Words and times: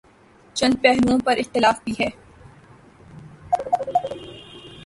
چند 0.55 0.73
پہلوئوں 0.81 1.19
پر 1.25 1.37
اختلاف 1.37 1.83
بھی 1.83 1.93
ہے۔ 1.99 2.09